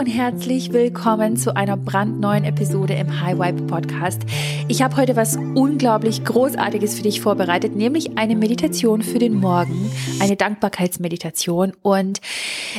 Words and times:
und 0.00 0.06
herzlich 0.06 0.72
willkommen 0.72 1.36
zu 1.36 1.54
einer 1.54 1.76
brandneuen 1.76 2.44
Episode 2.44 2.94
im 2.94 3.20
High 3.20 3.38
Vibe 3.38 3.64
Podcast. 3.64 4.22
Ich 4.66 4.80
habe 4.80 4.96
heute 4.96 5.14
was 5.14 5.36
unglaublich 5.36 6.24
Großartiges 6.24 6.94
für 6.94 7.02
dich 7.02 7.20
vorbereitet, 7.20 7.76
nämlich 7.76 8.16
eine 8.16 8.34
Meditation 8.34 9.02
für 9.02 9.18
den 9.18 9.34
Morgen, 9.34 9.92
eine 10.18 10.36
Dankbarkeitsmeditation 10.36 11.74
und 11.82 12.22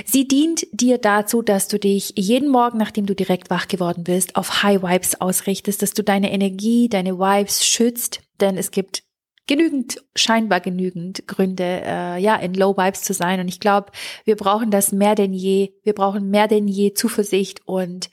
sie 0.03 0.27
dient 0.27 0.65
dir 0.71 0.97
dazu, 0.97 1.43
dass 1.43 1.67
du 1.67 1.77
dich 1.77 2.13
jeden 2.15 2.49
Morgen, 2.49 2.79
nachdem 2.79 3.05
du 3.05 3.13
direkt 3.13 3.51
wach 3.51 3.67
geworden 3.67 4.03
bist, 4.03 4.35
auf 4.35 4.63
High 4.63 4.81
Vibes 4.81 5.21
ausrichtest, 5.21 5.83
dass 5.83 5.93
du 5.93 6.03
deine 6.03 6.31
Energie, 6.31 6.89
deine 6.89 7.19
Vibes 7.19 7.63
schützt, 7.63 8.21
denn 8.39 8.57
es 8.57 8.71
gibt 8.71 9.03
genügend, 9.47 9.97
scheinbar 10.15 10.59
genügend 10.59 11.27
Gründe, 11.27 11.81
äh, 11.85 12.21
ja, 12.21 12.35
in 12.35 12.53
Low 12.53 12.77
Vibes 12.77 13.01
zu 13.01 13.13
sein. 13.13 13.39
Und 13.39 13.47
ich 13.47 13.59
glaube, 13.59 13.91
wir 14.23 14.35
brauchen 14.35 14.71
das 14.71 14.91
mehr 14.91 15.15
denn 15.15 15.33
je. 15.33 15.73
Wir 15.83 15.93
brauchen 15.93 16.29
mehr 16.29 16.47
denn 16.47 16.67
je 16.67 16.93
Zuversicht 16.93 17.61
und 17.65 18.09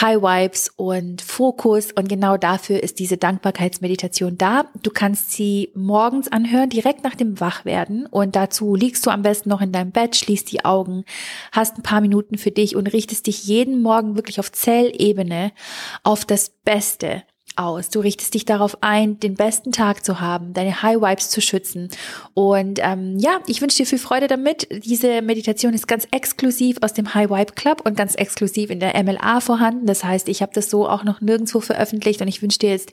High 0.00 0.22
Vibes 0.22 0.70
und 0.76 1.22
Fokus. 1.22 1.92
Und 1.92 2.08
genau 2.08 2.36
dafür 2.36 2.82
ist 2.82 2.98
diese 2.98 3.16
Dankbarkeitsmeditation 3.16 4.38
da. 4.38 4.66
Du 4.82 4.90
kannst 4.90 5.32
sie 5.32 5.70
morgens 5.74 6.30
anhören, 6.30 6.70
direkt 6.70 7.02
nach 7.02 7.14
dem 7.14 7.40
Wachwerden. 7.40 8.06
Und 8.06 8.36
dazu 8.36 8.74
liegst 8.74 9.04
du 9.06 9.10
am 9.10 9.22
besten 9.22 9.48
noch 9.48 9.60
in 9.60 9.72
deinem 9.72 9.90
Bett, 9.90 10.16
schließt 10.16 10.52
die 10.52 10.64
Augen, 10.64 11.04
hast 11.52 11.78
ein 11.78 11.82
paar 11.82 12.00
Minuten 12.00 12.38
für 12.38 12.50
dich 12.50 12.76
und 12.76 12.92
richtest 12.92 13.26
dich 13.26 13.44
jeden 13.44 13.82
Morgen 13.82 14.16
wirklich 14.16 14.38
auf 14.38 14.52
Zellebene 14.52 15.52
auf 16.04 16.24
das 16.24 16.50
Beste 16.50 17.22
aus. 17.58 17.90
Du 17.90 18.00
richtest 18.00 18.34
dich 18.34 18.44
darauf 18.44 18.78
ein, 18.82 19.18
den 19.20 19.34
besten 19.34 19.72
Tag 19.72 20.04
zu 20.04 20.20
haben, 20.20 20.52
deine 20.52 20.82
High 20.82 21.00
Vibes 21.00 21.30
zu 21.30 21.40
schützen. 21.40 21.88
Und 22.34 22.78
ähm, 22.82 23.18
ja, 23.18 23.40
ich 23.46 23.60
wünsche 23.60 23.78
dir 23.78 23.86
viel 23.86 23.98
Freude 23.98 24.26
damit. 24.26 24.68
Diese 24.84 25.22
Meditation 25.22 25.74
ist 25.74 25.88
ganz 25.88 26.06
exklusiv 26.10 26.78
aus 26.82 26.92
dem 26.92 27.14
High 27.14 27.30
Vibe 27.30 27.52
Club 27.54 27.82
und 27.84 27.96
ganz 27.96 28.14
exklusiv 28.14 28.70
in 28.70 28.80
der 28.80 29.02
MLA 29.02 29.40
vorhanden. 29.40 29.86
Das 29.86 30.04
heißt, 30.04 30.28
ich 30.28 30.42
habe 30.42 30.52
das 30.54 30.70
so 30.70 30.88
auch 30.88 31.04
noch 31.04 31.20
nirgendwo 31.20 31.60
veröffentlicht 31.60 32.20
und 32.20 32.28
ich 32.28 32.42
wünsche 32.42 32.58
dir 32.58 32.70
jetzt 32.70 32.92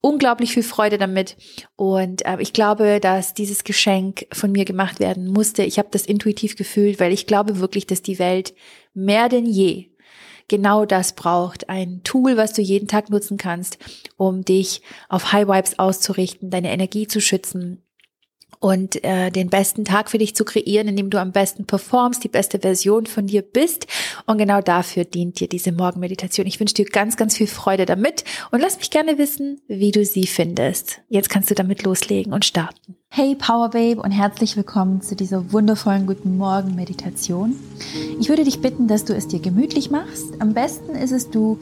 unglaublich 0.00 0.52
viel 0.52 0.62
Freude 0.62 0.98
damit. 0.98 1.36
Und 1.76 2.24
äh, 2.24 2.36
ich 2.40 2.52
glaube, 2.52 3.00
dass 3.00 3.34
dieses 3.34 3.64
Geschenk 3.64 4.26
von 4.32 4.52
mir 4.52 4.64
gemacht 4.64 5.00
werden 5.00 5.28
musste. 5.28 5.62
Ich 5.64 5.78
habe 5.78 5.88
das 5.90 6.06
intuitiv 6.06 6.56
gefühlt, 6.56 7.00
weil 7.00 7.12
ich 7.12 7.26
glaube 7.26 7.58
wirklich, 7.58 7.86
dass 7.86 8.02
die 8.02 8.18
Welt 8.18 8.54
mehr 8.94 9.28
denn 9.28 9.46
je 9.46 9.93
genau 10.48 10.84
das 10.84 11.14
braucht. 11.14 11.68
Ein 11.68 12.02
Tool, 12.04 12.36
was 12.36 12.52
du 12.52 12.62
jeden 12.62 12.88
Tag 12.88 13.10
nutzen 13.10 13.36
kannst, 13.36 13.78
um 14.16 14.44
dich 14.44 14.82
auf 15.08 15.32
High 15.32 15.48
Vibes 15.48 15.78
auszurichten, 15.78 16.50
deine 16.50 16.72
Energie 16.72 17.06
zu 17.06 17.20
schützen 17.20 17.84
und 18.64 19.04
äh, 19.04 19.30
den 19.30 19.50
besten 19.50 19.84
Tag 19.84 20.10
für 20.10 20.16
dich 20.16 20.34
zu 20.34 20.42
kreieren, 20.42 20.88
indem 20.88 21.10
du 21.10 21.20
am 21.20 21.32
besten 21.32 21.66
performst, 21.66 22.24
die 22.24 22.28
beste 22.28 22.60
Version 22.60 23.04
von 23.04 23.26
dir 23.26 23.42
bist. 23.42 23.86
Und 24.24 24.38
genau 24.38 24.62
dafür 24.62 25.04
dient 25.04 25.38
dir 25.38 25.48
diese 25.48 25.70
Morgenmeditation. 25.70 26.46
Ich 26.46 26.60
wünsche 26.60 26.74
dir 26.74 26.86
ganz, 26.86 27.18
ganz 27.18 27.36
viel 27.36 27.46
Freude 27.46 27.84
damit 27.84 28.24
und 28.52 28.60
lass 28.60 28.78
mich 28.78 28.90
gerne 28.90 29.18
wissen, 29.18 29.60
wie 29.68 29.92
du 29.92 30.06
sie 30.06 30.26
findest. 30.26 31.02
Jetzt 31.10 31.28
kannst 31.28 31.50
du 31.50 31.54
damit 31.54 31.82
loslegen 31.82 32.32
und 32.32 32.46
starten. 32.46 32.96
Hey 33.16 33.36
Power 33.36 33.68
Babe 33.68 34.02
und 34.02 34.10
herzlich 34.10 34.56
willkommen 34.56 35.00
zu 35.00 35.14
dieser 35.14 35.52
wundervollen 35.52 36.04
Guten 36.04 36.36
Morgen 36.36 36.74
Meditation. 36.74 37.54
Ich 38.18 38.28
würde 38.28 38.42
dich 38.42 38.60
bitten, 38.60 38.88
dass 38.88 39.04
du 39.04 39.14
es 39.14 39.28
dir 39.28 39.38
gemütlich 39.38 39.88
machst. 39.88 40.32
Am 40.40 40.52
besten 40.52 40.96
ist 40.96 41.12
es, 41.12 41.30
du 41.30 41.60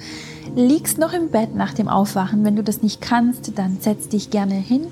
liegst 0.56 0.96
noch 0.96 1.12
im 1.12 1.28
Bett 1.28 1.54
nach 1.54 1.74
dem 1.74 1.88
Aufwachen. 1.88 2.42
Wenn 2.42 2.56
du 2.56 2.62
das 2.62 2.80
nicht 2.80 3.02
kannst, 3.02 3.58
dann 3.58 3.76
setz 3.82 4.08
dich 4.08 4.30
gerne 4.30 4.54
hin 4.54 4.86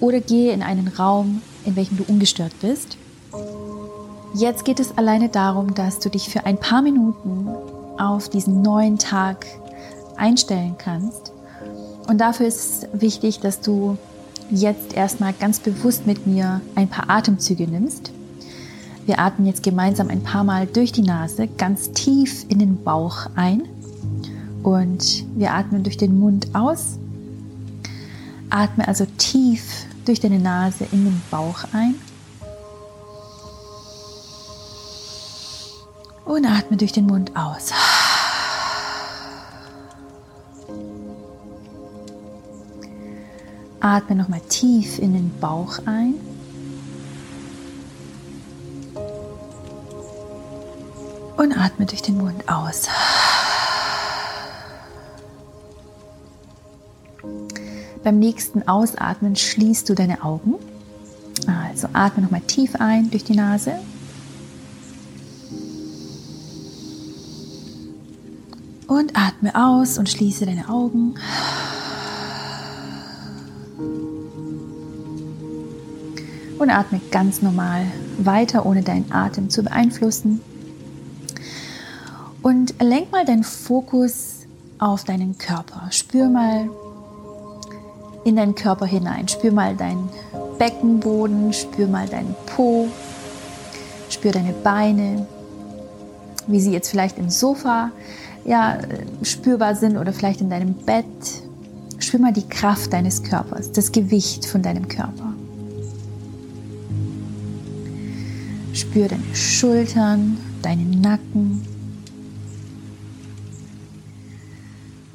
oder 0.00 0.20
gehe 0.20 0.52
in 0.52 0.62
einen 0.62 0.88
Raum, 0.88 1.40
in 1.64 1.76
welchem 1.76 1.96
du 1.96 2.04
ungestört 2.06 2.52
bist. 2.60 2.98
Jetzt 4.34 4.66
geht 4.66 4.80
es 4.80 4.98
alleine 4.98 5.30
darum, 5.30 5.72
dass 5.72 5.98
du 5.98 6.10
dich 6.10 6.28
für 6.28 6.44
ein 6.44 6.58
paar 6.58 6.82
Minuten 6.82 7.48
auf 7.96 8.28
diesen 8.28 8.60
neuen 8.60 8.98
Tag 8.98 9.46
einstellen 10.18 10.74
kannst. 10.76 11.32
Und 12.06 12.20
dafür 12.20 12.48
ist 12.48 12.86
wichtig, 12.92 13.40
dass 13.40 13.62
du 13.62 13.96
jetzt 14.52 14.92
erstmal 14.94 15.32
ganz 15.32 15.60
bewusst 15.60 16.06
mit 16.06 16.26
mir 16.26 16.60
ein 16.74 16.88
paar 16.88 17.08
Atemzüge 17.10 17.66
nimmst. 17.66 18.12
Wir 19.06 19.18
atmen 19.18 19.46
jetzt 19.46 19.62
gemeinsam 19.62 20.08
ein 20.08 20.22
paar 20.22 20.44
Mal 20.44 20.66
durch 20.66 20.92
die 20.92 21.02
Nase 21.02 21.48
ganz 21.48 21.90
tief 21.92 22.44
in 22.48 22.58
den 22.58 22.82
Bauch 22.84 23.26
ein 23.34 23.62
und 24.62 25.24
wir 25.34 25.52
atmen 25.54 25.82
durch 25.82 25.96
den 25.96 26.20
Mund 26.20 26.48
aus. 26.54 26.98
Atme 28.50 28.86
also 28.86 29.06
tief 29.16 29.86
durch 30.04 30.20
deine 30.20 30.38
Nase 30.38 30.86
in 30.92 31.04
den 31.04 31.22
Bauch 31.30 31.64
ein 31.72 31.94
und 36.24 36.46
atme 36.46 36.76
durch 36.76 36.92
den 36.92 37.06
Mund 37.06 37.32
aus. 37.34 37.72
Atme 43.82 44.14
nochmal 44.14 44.40
tief 44.48 45.00
in 45.00 45.12
den 45.12 45.32
Bauch 45.40 45.80
ein. 45.86 46.14
Und 51.36 51.58
atme 51.58 51.86
durch 51.86 52.00
den 52.00 52.16
Mund 52.18 52.48
aus. 52.48 52.86
Beim 58.04 58.20
nächsten 58.20 58.68
Ausatmen 58.68 59.34
schließt 59.34 59.88
du 59.88 59.94
deine 59.94 60.22
Augen. 60.22 60.54
Also 61.48 61.88
atme 61.92 62.22
nochmal 62.22 62.42
tief 62.42 62.76
ein 62.76 63.10
durch 63.10 63.24
die 63.24 63.34
Nase. 63.34 63.74
Und 68.86 69.16
atme 69.16 69.52
aus 69.56 69.98
und 69.98 70.08
schließe 70.08 70.46
deine 70.46 70.68
Augen. 70.68 71.16
Und 76.62 76.70
atme 76.70 77.00
ganz 77.10 77.42
normal 77.42 77.86
weiter, 78.18 78.64
ohne 78.66 78.82
deinen 78.82 79.10
Atem 79.12 79.50
zu 79.50 79.62
beeinflussen. 79.62 80.40
Und 82.42 82.74
lenk 82.80 83.12
mal 83.12 83.24
deinen 83.24 83.44
Fokus 83.44 84.46
auf 84.78 85.04
deinen 85.04 85.38
Körper. 85.38 85.88
Spür 85.90 86.28
mal 86.28 86.68
in 88.24 88.36
deinen 88.36 88.54
Körper 88.54 88.86
hinein. 88.86 89.28
Spür 89.28 89.52
mal 89.52 89.76
deinen 89.76 90.08
Beckenboden, 90.58 91.52
spür 91.52 91.88
mal 91.88 92.08
deinen 92.08 92.34
Po, 92.46 92.88
spür 94.08 94.32
deine 94.32 94.52
Beine, 94.52 95.26
wie 96.46 96.60
sie 96.60 96.72
jetzt 96.72 96.90
vielleicht 96.90 97.18
im 97.18 97.30
Sofa 97.30 97.90
ja, 98.44 98.78
spürbar 99.22 99.74
sind 99.74 99.96
oder 99.96 100.12
vielleicht 100.12 100.40
in 100.40 100.50
deinem 100.50 100.74
Bett. 100.74 101.06
Spür 101.98 102.20
mal 102.20 102.32
die 102.32 102.48
Kraft 102.48 102.92
deines 102.92 103.22
Körpers, 103.22 103.72
das 103.72 103.92
Gewicht 103.92 104.44
von 104.46 104.62
deinem 104.62 104.88
Körper. 104.88 105.31
Spür 108.82 109.06
deine 109.06 109.34
Schultern, 109.34 110.36
deinen 110.60 111.00
Nacken. 111.00 111.64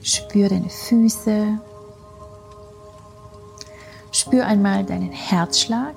Spür 0.02 0.48
deine 0.48 0.70
Füße. 0.70 1.60
Spür 4.14 4.46
einmal 4.46 4.86
deinen 4.86 5.12
Herzschlag. 5.12 5.94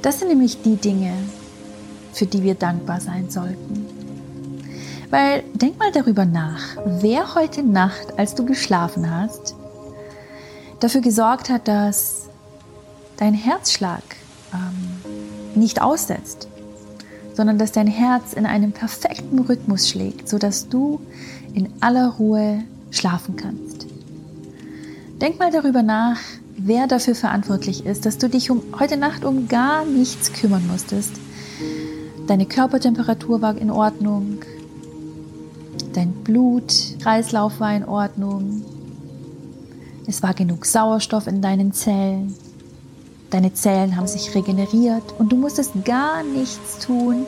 Das 0.00 0.20
sind 0.20 0.28
nämlich 0.28 0.62
die 0.62 0.76
Dinge, 0.76 1.12
für 2.14 2.24
die 2.24 2.42
wir 2.42 2.54
dankbar 2.54 2.98
sein 3.02 3.28
sollten. 3.28 3.86
Weil 5.10 5.44
denk 5.52 5.78
mal 5.78 5.92
darüber 5.92 6.24
nach, 6.24 6.78
wer 6.86 7.34
heute 7.34 7.62
Nacht, 7.62 8.18
als 8.18 8.34
du 8.34 8.46
geschlafen 8.46 9.10
hast, 9.10 9.54
dafür 10.80 11.02
gesorgt 11.02 11.50
hat, 11.50 11.68
dass 11.68 12.25
dein 13.16 13.34
Herzschlag 13.34 14.02
ähm, 14.52 15.60
nicht 15.60 15.80
aussetzt, 15.80 16.48
sondern 17.34 17.58
dass 17.58 17.72
dein 17.72 17.86
Herz 17.86 18.32
in 18.32 18.46
einem 18.46 18.72
perfekten 18.72 19.38
Rhythmus 19.40 19.88
schlägt, 19.88 20.28
sodass 20.28 20.68
du 20.68 21.00
in 21.54 21.68
aller 21.80 22.08
Ruhe 22.18 22.62
schlafen 22.90 23.36
kannst. 23.36 23.86
Denk 25.20 25.38
mal 25.38 25.50
darüber 25.50 25.82
nach, 25.82 26.18
wer 26.56 26.86
dafür 26.86 27.14
verantwortlich 27.14 27.86
ist, 27.86 28.06
dass 28.06 28.18
du 28.18 28.28
dich 28.28 28.50
um, 28.50 28.62
heute 28.78 28.96
Nacht 28.96 29.24
um 29.24 29.48
gar 29.48 29.84
nichts 29.84 30.32
kümmern 30.32 30.66
musstest. 30.66 31.12
Deine 32.26 32.46
Körpertemperatur 32.46 33.40
war 33.40 33.56
in 33.56 33.70
Ordnung, 33.70 34.40
dein 35.92 36.12
Blutkreislauf 36.12 37.60
war 37.60 37.74
in 37.74 37.84
Ordnung, 37.84 38.62
es 40.06 40.22
war 40.22 40.34
genug 40.34 40.66
Sauerstoff 40.66 41.26
in 41.26 41.40
deinen 41.40 41.72
Zellen, 41.72 42.34
Deine 43.36 43.52
Zellen 43.52 43.98
haben 43.98 44.06
sich 44.06 44.34
regeneriert 44.34 45.02
und 45.18 45.30
du 45.30 45.36
musstest 45.36 45.84
gar 45.84 46.22
nichts 46.22 46.78
tun, 46.78 47.26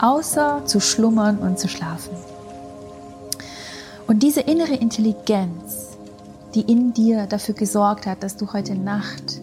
außer 0.00 0.62
zu 0.66 0.80
schlummern 0.80 1.38
und 1.38 1.60
zu 1.60 1.68
schlafen. 1.68 2.10
Und 4.08 4.24
diese 4.24 4.40
innere 4.40 4.74
Intelligenz, 4.74 5.96
die 6.56 6.62
in 6.62 6.92
dir 6.92 7.28
dafür 7.28 7.54
gesorgt 7.54 8.04
hat, 8.06 8.24
dass 8.24 8.36
du 8.36 8.52
heute 8.52 8.74
Nacht 8.74 9.40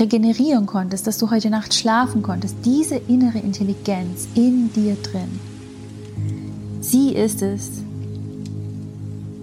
regenerieren 0.00 0.66
konntest, 0.66 1.06
dass 1.06 1.18
du 1.18 1.30
heute 1.30 1.48
Nacht 1.48 1.74
schlafen 1.74 2.24
konntest, 2.24 2.56
diese 2.64 2.96
innere 2.96 3.38
Intelligenz 3.38 4.26
in 4.34 4.72
dir 4.72 4.96
drin, 4.96 5.38
sie 6.80 7.12
ist 7.12 7.40
es, 7.40 7.70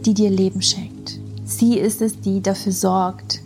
die 0.05 0.13
dir 0.13 0.31
Leben 0.31 0.61
schenkt. 0.61 1.17
Sie 1.45 1.77
ist 1.77 2.01
es, 2.01 2.19
die 2.19 2.41
dafür 2.41 2.73
sorgt, 2.73 3.39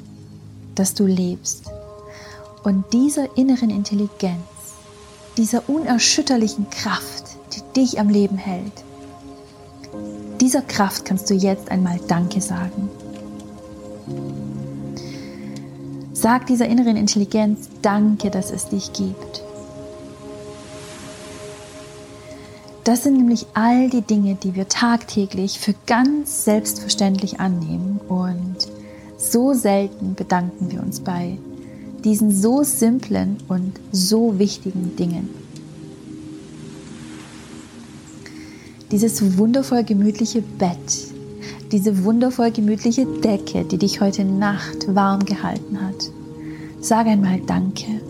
dass 0.73 0.95
du 0.95 1.05
lebst. 1.05 1.72
Und 2.63 2.85
dieser 2.93 3.37
inneren 3.37 3.69
Intelligenz, 3.69 4.39
dieser 5.37 5.67
unerschütterlichen 5.67 6.69
Kraft, 6.69 7.25
die 7.53 7.61
dich 7.81 7.99
am 7.99 8.07
Leben 8.07 8.37
hält, 8.37 8.83
dieser 10.39 10.61
Kraft 10.61 11.05
kannst 11.05 11.29
du 11.29 11.33
jetzt 11.33 11.69
einmal 11.69 11.99
Danke 12.07 12.41
sagen. 12.41 12.89
Sag 16.13 16.47
dieser 16.47 16.67
inneren 16.67 16.95
Intelligenz 16.95 17.67
Danke, 17.81 18.29
dass 18.29 18.49
es 18.49 18.69
dich 18.69 18.93
gibt. 18.93 19.43
Das 22.85 23.03
sind 23.03 23.17
nämlich 23.17 23.45
all 23.53 23.89
die 23.89 24.01
Dinge, 24.01 24.35
die 24.35 24.55
wir 24.55 24.67
tagtäglich 24.67 25.59
für 25.59 25.73
ganz 25.85 26.45
selbstverständlich 26.45 27.39
annehmen 27.39 27.99
und 28.09 28.57
so 29.17 29.53
selten 29.53 30.15
bedanken 30.15 30.71
wir 30.71 30.81
uns 30.81 30.99
bei 30.99 31.37
diesen 32.03 32.31
so 32.31 32.63
simplen 32.63 33.37
und 33.47 33.79
so 33.91 34.37
wichtigen 34.39 34.95
Dingen. 34.95 35.29
Dieses 38.91 39.37
wundervoll 39.37 39.83
gemütliche 39.83 40.41
Bett, 40.41 40.77
diese 41.71 42.03
wundervoll 42.03 42.51
gemütliche 42.51 43.05
Decke, 43.05 43.63
die 43.65 43.77
dich 43.77 44.01
heute 44.01 44.23
Nacht 44.23 44.93
warm 44.93 45.25
gehalten 45.25 45.81
hat. 45.81 46.11
Sag 46.79 47.07
einmal 47.07 47.39
Danke. 47.47 48.01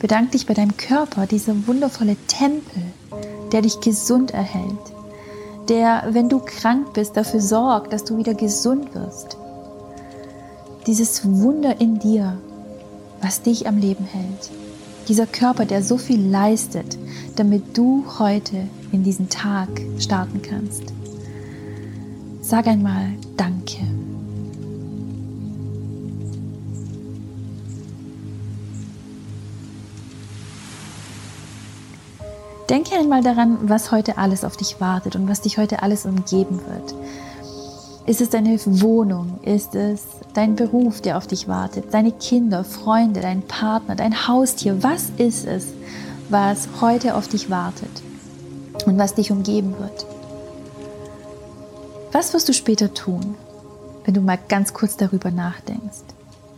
Bedank 0.00 0.32
dich 0.32 0.46
bei 0.46 0.54
deinem 0.54 0.76
Körper, 0.76 1.26
dieser 1.26 1.66
wundervolle 1.66 2.16
Tempel, 2.26 2.82
der 3.52 3.62
dich 3.62 3.80
gesund 3.80 4.32
erhält, 4.32 4.78
der, 5.68 6.08
wenn 6.10 6.28
du 6.28 6.40
krank 6.40 6.94
bist, 6.94 7.16
dafür 7.16 7.40
sorgt, 7.40 7.92
dass 7.92 8.04
du 8.04 8.16
wieder 8.16 8.34
gesund 8.34 8.94
wirst. 8.94 9.36
Dieses 10.86 11.24
Wunder 11.24 11.80
in 11.80 11.98
dir, 11.98 12.38
was 13.20 13.42
dich 13.42 13.66
am 13.66 13.76
Leben 13.78 14.04
hält. 14.04 14.50
Dieser 15.08 15.26
Körper, 15.26 15.66
der 15.66 15.82
so 15.82 15.98
viel 15.98 16.20
leistet, 16.20 16.96
damit 17.36 17.76
du 17.76 18.04
heute 18.18 18.66
in 18.92 19.02
diesen 19.02 19.28
Tag 19.28 19.68
starten 19.98 20.40
kannst. 20.42 20.92
Sag 22.40 22.66
einmal 22.66 23.12
Danke. 23.36 23.78
Denke 32.70 32.94
einmal 32.94 33.22
daran, 33.22 33.68
was 33.68 33.90
heute 33.90 34.16
alles 34.16 34.44
auf 34.44 34.56
dich 34.56 34.80
wartet 34.80 35.16
und 35.16 35.28
was 35.28 35.40
dich 35.40 35.58
heute 35.58 35.82
alles 35.82 36.06
umgeben 36.06 36.60
wird. 36.68 36.94
Ist 38.06 38.20
es 38.20 38.30
deine 38.30 38.58
Wohnung? 38.64 39.38
Ist 39.42 39.74
es 39.74 40.04
dein 40.34 40.56
Beruf, 40.56 41.00
der 41.00 41.16
auf 41.16 41.26
dich 41.26 41.48
wartet? 41.48 41.92
Deine 41.92 42.12
Kinder, 42.12 42.64
Freunde, 42.64 43.20
dein 43.20 43.42
Partner, 43.42 43.94
dein 43.94 44.26
Haustier? 44.26 44.82
Was 44.82 45.10
ist 45.16 45.46
es, 45.46 45.68
was 46.28 46.68
heute 46.80 47.14
auf 47.14 47.28
dich 47.28 47.50
wartet? 47.50 48.02
und 48.86 48.98
was 48.98 49.14
dich 49.14 49.30
umgeben 49.30 49.74
wird. 49.78 50.06
Was 52.12 52.34
wirst 52.34 52.48
du 52.48 52.52
später 52.52 52.92
tun, 52.92 53.34
wenn 54.04 54.14
du 54.14 54.20
mal 54.20 54.38
ganz 54.48 54.74
kurz 54.74 54.96
darüber 54.96 55.30
nachdenkst? 55.30 56.04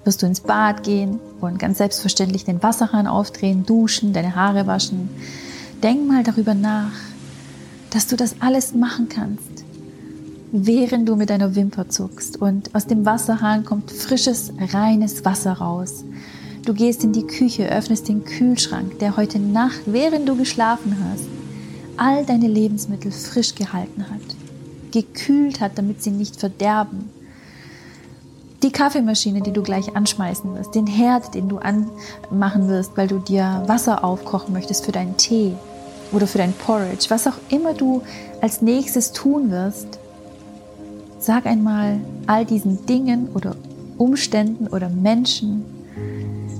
Wirst 0.05 0.23
du 0.23 0.27
ins 0.27 0.41
Bad 0.41 0.83
gehen 0.83 1.21
und 1.41 1.59
ganz 1.59 1.79
selbstverständlich 1.79 2.44
den 2.44 2.62
Wasserhahn 2.62 3.06
aufdrehen, 3.06 3.65
duschen, 3.67 4.12
deine 4.12 4.35
Haare 4.35 4.67
waschen? 4.67 5.11
Denk 5.83 6.09
mal 6.09 6.23
darüber 6.25 6.55
nach, 6.55 6.93
dass 7.91 8.06
du 8.06 8.17
das 8.17 8.37
alles 8.41 8.75
machen 8.75 9.09
kannst, 9.09 9.65
während 10.53 11.09
du 11.09 11.17
mit 11.17 11.31
deiner 11.31 11.57
Wimper 11.57 11.89
zuckst 11.89 12.41
und 12.41 12.75
aus 12.75 12.87
dem 12.87 13.07
Wasserhahn 13.07 13.65
kommt 13.65 13.91
frisches, 13.91 14.53
reines 14.73 15.25
Wasser 15.25 15.55
raus. 15.55 16.05
Du 16.65 16.75
gehst 16.75 17.03
in 17.03 17.13
die 17.13 17.27
Küche, 17.27 17.69
öffnest 17.69 18.09
den 18.09 18.25
Kühlschrank, 18.25 18.99
der 18.99 19.17
heute 19.17 19.39
Nacht, 19.39 19.81
während 19.87 20.29
du 20.29 20.37
geschlafen 20.37 20.97
hast, 21.11 21.25
all 21.97 22.25
deine 22.25 22.49
Lebensmittel 22.49 23.11
frisch 23.11 23.55
gehalten 23.55 24.05
hat, 24.11 24.21
gekühlt 24.93 25.61
hat, 25.61 25.79
damit 25.79 26.03
sie 26.03 26.11
nicht 26.11 26.37
verderben. 26.39 27.11
Die 28.63 28.71
Kaffeemaschine, 28.71 29.41
die 29.41 29.53
du 29.53 29.63
gleich 29.63 29.97
anschmeißen 29.97 30.55
wirst, 30.55 30.75
den 30.75 30.87
Herd, 30.87 31.35
den 31.35 31.49
du 31.49 31.59
anmachen 31.59 32.69
wirst, 32.69 32.97
weil 32.97 33.09
du 33.09 33.19
dir 33.19 33.65
Wasser 33.67 34.05
aufkochen 34.05 34.53
möchtest 34.53 34.85
für 34.85 34.93
deinen 34.93 35.17
Tee 35.17 35.55
oder 36.13 36.27
für 36.27 36.39
dein 36.39 36.53
Porridge, 36.53 37.07
was 37.09 37.27
auch 37.27 37.39
immer 37.49 37.73
du 37.73 38.03
als 38.41 38.61
nächstes 38.63 39.13
tun 39.13 39.51
wirst, 39.51 39.99
sag 41.23 41.47
einmal 41.47 42.01
all 42.27 42.45
diesen 42.45 42.85
Dingen 42.85 43.29
oder 43.33 43.55
Umständen 43.97 44.67
oder 44.67 44.89
Menschen, 44.89 45.65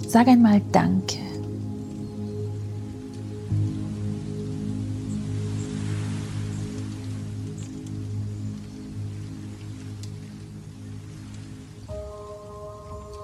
sag 0.06 0.29
einmal 0.29 0.62
Danke. 0.70 1.19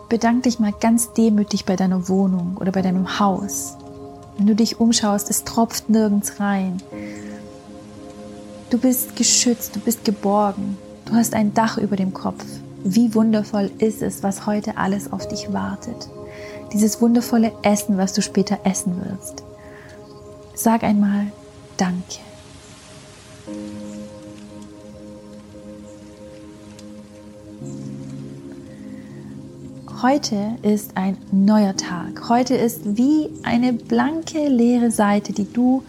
Bedank 0.09 0.45
dich 0.45 0.59
mal 0.59 0.73
ganz 0.73 1.13
demütig 1.13 1.67
bei 1.67 1.77
deiner 1.77 2.09
Wohnung 2.09 2.57
oder 2.59 2.73
bei 2.73 2.83
deinem 2.83 3.21
Haus. 3.21 3.77
Wenn 4.39 4.47
du 4.47 4.57
dich 4.57 4.81
umschaust, 4.81 5.31
es 5.31 5.45
tropft 5.45 5.91
nirgends 5.91 6.41
rein. 6.41 6.83
Du 8.71 8.79
bist 8.79 9.15
geschützt, 9.17 9.77
du 9.77 9.81
bist 9.81 10.05
geborgen, 10.05 10.79
du 11.09 11.15
hast 11.15 11.35
ein 11.35 11.55
Dach 11.55 11.79
über 11.79 11.97
dem 11.97 12.13
Kopf. 12.13 12.45
Wie 12.85 13.15
wundervoll 13.15 13.71
ist 13.79 14.03
es, 14.03 14.23
was 14.23 14.47
heute 14.47 14.77
alles 14.77 15.13
auf 15.13 15.27
dich 15.27 15.53
wartet. 15.53 16.09
Dieses 16.73 17.01
wundervolle 17.01 17.53
Essen, 17.63 17.97
was 17.97 18.13
du 18.13 18.23
später 18.23 18.59
essen 18.65 18.95
wirst. 19.05 19.43
Sag 20.55 20.83
einmal 20.83 21.27
Danke. 21.77 22.19
Heute 30.03 30.57
ist 30.63 30.97
ein 30.97 31.17
neuer 31.33 31.77
Tag. 31.77 32.29
Heute 32.29 32.55
ist 32.55 32.97
wie 32.97 33.31
eine 33.43 33.73
blanke, 33.73 34.49
leere 34.49 34.91
Seite, 34.91 35.33
die 35.33 35.53
du 35.53 35.83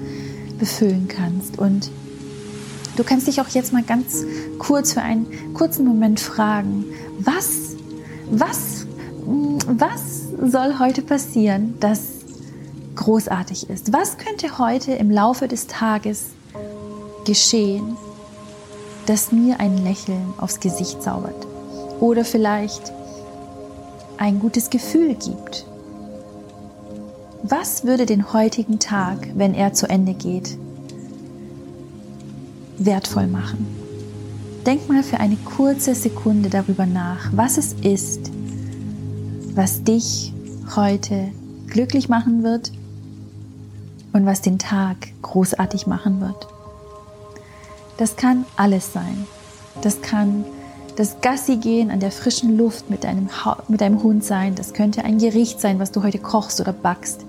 befüllen 0.57 1.07
kannst. 1.07 1.59
Und 1.59 1.91
du 2.99 3.05
kannst 3.05 3.27
dich 3.27 3.39
auch 3.39 3.47
jetzt 3.47 3.71
mal 3.71 3.81
ganz 3.81 4.25
kurz 4.59 4.91
für 4.91 5.01
einen 5.01 5.53
kurzen 5.53 5.85
Moment 5.85 6.19
fragen, 6.19 6.83
was, 7.19 7.77
was, 8.29 8.85
was 9.25 10.27
soll 10.51 10.79
heute 10.79 11.01
passieren, 11.01 11.75
das 11.79 12.01
großartig 12.95 13.69
ist? 13.69 13.93
Was 13.93 14.17
könnte 14.17 14.57
heute 14.57 14.91
im 14.91 15.09
Laufe 15.09 15.47
des 15.47 15.67
Tages 15.67 16.25
geschehen, 17.25 17.95
das 19.05 19.31
mir 19.31 19.61
ein 19.61 19.77
Lächeln 19.77 20.33
aufs 20.37 20.59
Gesicht 20.59 21.01
zaubert? 21.01 21.47
Oder 22.01 22.25
vielleicht 22.25 22.91
ein 24.17 24.41
gutes 24.41 24.69
Gefühl 24.69 25.15
gibt. 25.15 25.65
Was 27.43 27.85
würde 27.85 28.05
den 28.05 28.33
heutigen 28.33 28.79
Tag, 28.79 29.29
wenn 29.35 29.53
er 29.53 29.71
zu 29.71 29.89
Ende 29.89 30.13
geht, 30.13 30.57
wertvoll 32.85 33.27
machen? 33.27 33.67
Denk 34.65 34.87
mal 34.89 35.03
für 35.03 35.19
eine 35.19 35.37
kurze 35.37 35.95
Sekunde 35.95 36.49
darüber 36.49 36.85
nach, 36.85 37.29
was 37.31 37.57
es 37.57 37.73
ist, 37.73 38.31
was 39.55 39.83
dich 39.83 40.33
heute 40.75 41.29
glücklich 41.67 42.09
machen 42.09 42.43
wird 42.43 42.71
und 44.13 44.25
was 44.25 44.41
den 44.41 44.59
Tag 44.59 44.97
großartig 45.21 45.87
machen 45.87 46.21
wird. 46.21 46.47
Das 47.97 48.15
kann 48.15 48.45
alles 48.55 48.93
sein. 48.93 49.25
Das 49.81 50.01
kann 50.01 50.45
das 50.99 51.21
Gassi 51.21 51.55
gehen 51.55 51.91
an 51.91 52.01
der 52.01 52.11
frischen 52.11 52.57
Luft 52.57 52.89
mit 52.89 53.05
deinem, 53.05 53.29
mit 53.69 53.79
deinem 53.79 54.03
Hund 54.03 54.23
sein. 54.23 54.55
Das 54.55 54.73
könnte 54.73 55.05
ein 55.05 55.17
Gericht 55.17 55.61
sein, 55.61 55.79
was 55.79 55.91
du 55.91 56.03
heute 56.03 56.19
kochst 56.19 56.59
oder 56.59 56.73
backst. 56.73 57.25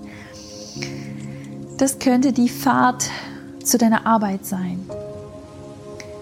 Das 1.77 1.97
könnte 1.97 2.33
die 2.33 2.49
Fahrt 2.49 3.09
zu 3.63 3.77
deiner 3.77 4.05
Arbeit 4.05 4.45
sein. 4.45 4.79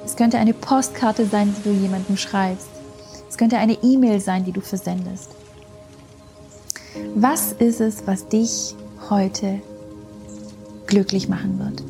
Es 0.10 0.16
könnte 0.16 0.40
eine 0.40 0.56
Postkarte 0.56 1.28
sein, 1.28 1.56
die 1.56 1.70
du 1.70 1.72
jemandem 1.72 2.18
schreibst. 2.18 2.68
Es 3.30 3.38
könnte 3.38 3.60
eine 3.60 3.78
E-Mail 3.84 4.20
sein, 4.20 4.44
die 4.44 4.52
du 4.52 4.60
versendest. 4.60 5.30
Was 7.14 7.52
ist 7.52 7.80
es, 7.80 8.08
was 8.08 8.28
dich 8.28 8.74
heute 9.12 9.62
glücklich 10.88 11.30
machen 11.30 11.60
wird? 11.60 11.84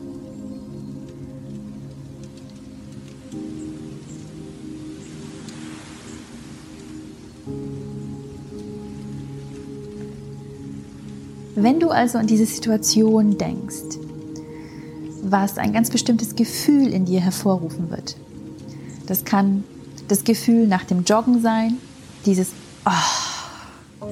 Wenn 11.55 11.79
du 11.79 11.89
also 11.89 12.17
an 12.17 12.27
diese 12.27 12.45
Situation 12.45 13.37
denkst, 13.37 14.08
was 15.21 15.57
ein 15.57 15.73
ganz 15.73 15.89
bestimmtes 15.89 16.35
Gefühl 16.35 16.93
in 16.93 17.05
dir 17.05 17.21
hervorrufen 17.21 17.89
wird, 17.89 18.15
das 19.07 19.25
kann 19.25 19.63
das 20.07 20.23
Gefühl 20.23 20.67
nach 20.67 20.83
dem 20.83 21.03
Joggen 21.03 21.41
sein, 21.41 21.77
dieses, 22.25 22.49
oh, 22.85 24.05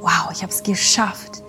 wow, 0.00 0.30
ich 0.32 0.42
habe 0.42 0.52
es 0.52 0.62
geschafft. 0.62 1.42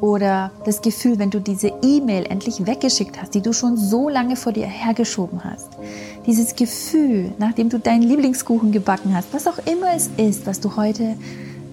Oder 0.00 0.52
das 0.64 0.80
Gefühl, 0.80 1.18
wenn 1.18 1.30
du 1.30 1.40
diese 1.40 1.72
E-Mail 1.82 2.26
endlich 2.26 2.64
weggeschickt 2.64 3.20
hast, 3.20 3.34
die 3.34 3.40
du 3.40 3.52
schon 3.52 3.76
so 3.76 4.08
lange 4.08 4.36
vor 4.36 4.52
dir 4.52 4.66
hergeschoben 4.66 5.42
hast. 5.42 5.70
Dieses 6.24 6.54
Gefühl, 6.54 7.32
nachdem 7.38 7.68
du 7.68 7.80
deinen 7.80 8.02
Lieblingskuchen 8.02 8.70
gebacken 8.70 9.14
hast, 9.14 9.32
was 9.32 9.48
auch 9.48 9.58
immer 9.66 9.94
es 9.96 10.08
ist, 10.16 10.46
was 10.46 10.60
du 10.60 10.76
heute, 10.76 11.16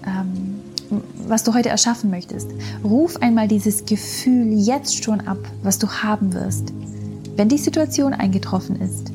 ähm, 0.04 0.35
was 1.28 1.44
du 1.44 1.54
heute 1.54 1.68
erschaffen 1.68 2.10
möchtest. 2.10 2.48
Ruf 2.84 3.16
einmal 3.16 3.48
dieses 3.48 3.84
Gefühl 3.84 4.52
jetzt 4.58 5.04
schon 5.04 5.20
ab, 5.22 5.38
was 5.62 5.78
du 5.78 5.88
haben 5.88 6.32
wirst, 6.32 6.72
wenn 7.36 7.48
die 7.48 7.58
Situation 7.58 8.12
eingetroffen 8.12 8.80
ist 8.80 9.12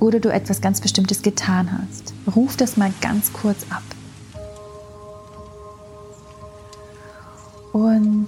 oder 0.00 0.20
du 0.20 0.32
etwas 0.32 0.60
ganz 0.60 0.80
Bestimmtes 0.80 1.22
getan 1.22 1.70
hast. 1.78 2.12
Ruf 2.34 2.56
das 2.56 2.76
mal 2.76 2.92
ganz 3.00 3.32
kurz 3.32 3.64
ab. 3.70 3.82
Und 7.72 8.26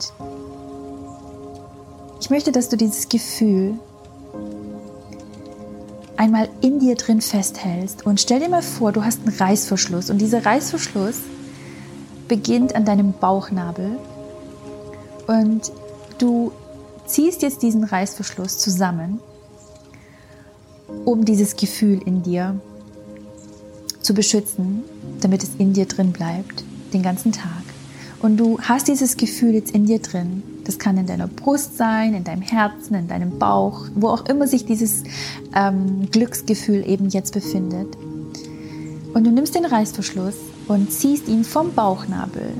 ich 2.20 2.30
möchte, 2.30 2.50
dass 2.50 2.68
du 2.68 2.76
dieses 2.76 3.08
Gefühl 3.08 3.74
einmal 6.16 6.48
in 6.62 6.80
dir 6.80 6.96
drin 6.96 7.20
festhältst 7.20 8.06
und 8.06 8.20
stell 8.20 8.40
dir 8.40 8.48
mal 8.48 8.62
vor, 8.62 8.90
du 8.90 9.04
hast 9.04 9.20
einen 9.20 9.36
Reißverschluss 9.36 10.10
und 10.10 10.18
dieser 10.18 10.44
Reißverschluss 10.44 11.20
beginnt 12.28 12.74
an 12.74 12.84
deinem 12.84 13.12
Bauchnabel 13.12 13.98
und 15.26 15.72
du 16.18 16.52
ziehst 17.06 17.42
jetzt 17.42 17.62
diesen 17.62 17.84
Reißverschluss 17.84 18.58
zusammen 18.58 19.20
um 21.04 21.24
dieses 21.24 21.56
Gefühl 21.56 22.00
in 22.04 22.22
dir 22.22 22.60
zu 24.00 24.14
beschützen, 24.14 24.82
damit 25.20 25.42
es 25.42 25.50
in 25.58 25.72
dir 25.72 25.86
drin 25.86 26.12
bleibt, 26.12 26.64
den 26.92 27.02
ganzen 27.02 27.32
Tag. 27.32 27.62
Und 28.20 28.38
du 28.38 28.58
hast 28.60 28.88
dieses 28.88 29.16
Gefühl 29.16 29.54
jetzt 29.54 29.72
in 29.72 29.86
dir 29.86 29.98
drin. 29.98 30.42
Das 30.64 30.78
kann 30.78 30.96
in 30.96 31.06
deiner 31.06 31.28
Brust 31.28 31.76
sein, 31.76 32.14
in 32.14 32.24
deinem 32.24 32.42
Herzen, 32.42 32.94
in 32.94 33.08
deinem 33.08 33.38
Bauch, 33.38 33.86
wo 33.94 34.08
auch 34.08 34.26
immer 34.26 34.48
sich 34.48 34.64
dieses 34.64 35.04
ähm, 35.54 36.08
Glücksgefühl 36.10 36.88
eben 36.88 37.08
jetzt 37.08 37.34
befindet. 37.34 37.88
Und 39.12 39.24
du 39.24 39.30
nimmst 39.30 39.54
den 39.54 39.64
Reißverschluss 39.64 40.34
und 40.68 40.92
ziehst 40.92 41.28
ihn 41.28 41.44
vom 41.44 41.74
Bauchnabel 41.74 42.52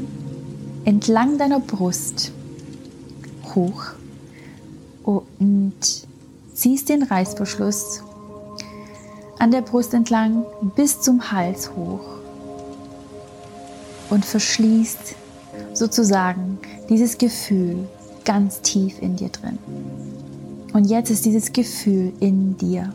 entlang 0.85 1.39
deiner 1.39 1.61
Brust 1.61 2.33
hoch 3.55 3.87
und 5.03 5.75
ziehst 6.55 6.89
den 6.89 7.03
Reißverschluss 7.03 8.03
an 9.39 9.51
der 9.51 9.63
Brust 9.63 9.95
entlang 9.95 10.45
bis 10.77 11.01
zum 11.01 11.31
Hals 11.33 11.71
hoch 11.77 12.05
und 14.11 14.25
verschließt 14.25 15.15
sozusagen 15.75 16.59
dieses 16.89 17.19
Gefühl 17.19 17.89
ganz 18.25 18.61
tief 18.61 19.01
in 19.01 19.17
dir 19.17 19.29
drin. 19.29 19.59
Und 20.73 20.85
jetzt 20.85 21.11
ist 21.11 21.25
dieses 21.25 21.53
Gefühl 21.53 22.13
in 22.21 22.57
dir. 22.57 22.93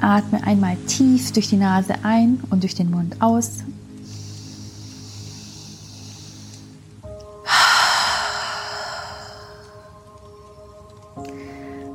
Atme 0.00 0.42
einmal 0.44 0.76
tief 0.86 1.32
durch 1.32 1.48
die 1.48 1.56
Nase 1.56 1.94
ein 2.02 2.42
und 2.50 2.62
durch 2.62 2.74
den 2.74 2.90
Mund 2.90 3.20
aus. 3.20 3.64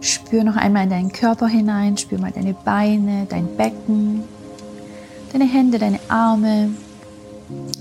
Spür 0.01 0.43
noch 0.43 0.55
einmal 0.55 0.86
in 0.86 0.89
deinen 0.89 1.12
Körper 1.12 1.48
hinein, 1.48 1.98
spür 1.98 2.20
mal 2.20 2.31
deine 2.31 2.53
Beine, 2.53 3.27
dein 3.29 3.55
Becken, 3.58 4.24
deine 5.31 5.46
Hände, 5.46 5.77
deine 5.77 6.00
Arme, 6.08 6.70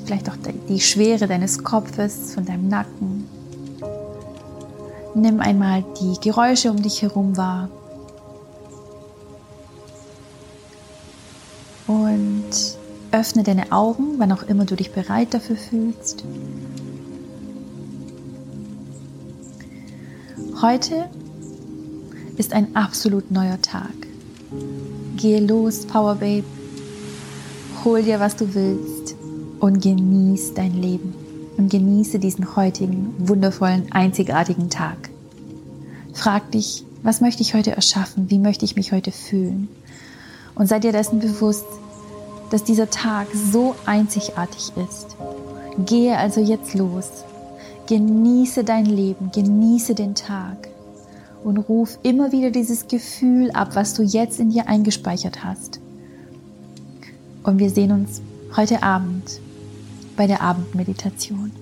vielleicht 0.05 0.29
auch 0.29 0.37
die 0.69 0.81
Schwere 0.81 1.27
deines 1.27 1.63
Kopfes, 1.63 2.35
von 2.35 2.45
deinem 2.45 2.69
Nacken. 2.69 3.25
Nimm 5.15 5.41
einmal 5.41 5.85
die 6.01 6.19
Geräusche 6.21 6.71
um 6.71 6.83
dich 6.83 7.03
herum 7.03 7.37
wahr. 7.37 7.69
Öffne 13.13 13.43
deine 13.43 13.73
Augen, 13.73 14.19
wann 14.19 14.33
auch 14.33 14.43
immer 14.43 14.65
du 14.65 14.77
dich 14.77 14.93
bereit 14.93 15.35
dafür 15.35 15.57
fühlst. 15.57 16.25
Heute 20.63 21.09
ist 22.37 22.53
ein 22.53 22.77
absolut 22.77 23.31
neuer 23.31 23.61
Tag. 23.63 23.93
Gehe 25.17 25.41
los, 25.41 25.87
Power 25.87 26.17
Babe. 26.17 26.45
Hol 27.85 28.03
dir, 28.03 28.21
was 28.21 28.37
du 28.37 28.55
willst 28.55 29.15
und 29.59 29.83
genieß 29.83 30.55
dein 30.55 30.81
Leben 30.81 31.15
und 31.57 31.71
genieße 31.71 32.19
diesen 32.19 32.57
heutigen, 32.57 33.15
wundervollen, 33.19 33.91
einzigartigen 33.91 34.71
Tag. 34.71 35.11
Frag 36.13 36.51
dich, 36.51 36.85
was 37.03 37.21
möchte 37.21 37.43
ich 37.43 37.55
heute 37.55 37.73
erschaffen? 37.73 38.31
Wie 38.31 38.39
möchte 38.39 38.65
ich 38.65 38.77
mich 38.77 38.93
heute 38.93 39.13
fühlen? 39.13 39.69
Und 40.55 40.67
sei 40.67 40.79
dir 40.79 40.93
dessen 40.93 41.21
bewusst, 41.21 41.65
dass 42.51 42.65
dieser 42.65 42.91
Tag 42.91 43.29
so 43.33 43.75
einzigartig 43.87 44.73
ist. 44.77 45.17
Gehe 45.87 46.19
also 46.19 46.41
jetzt 46.41 46.75
los. 46.75 47.25
Genieße 47.89 48.65
dein 48.65 48.87
Leben, 48.87 49.31
genieße 49.33 49.95
den 49.95 50.15
Tag 50.15 50.69
und 51.43 51.59
ruf 51.59 51.99
immer 52.03 52.33
wieder 52.33 52.51
dieses 52.51 52.87
Gefühl 52.89 53.51
ab, 53.53 53.71
was 53.75 53.95
du 53.95 54.03
jetzt 54.03 54.39
in 54.39 54.51
dir 54.51 54.69
eingespeichert 54.69 55.43
hast. 55.43 55.81
Und 57.43 57.59
wir 57.59 57.71
sehen 57.71 57.93
uns 57.93 58.21
heute 58.57 58.83
Abend 58.83 59.41
bei 60.17 60.27
der 60.27 60.43
Abendmeditation. 60.43 61.53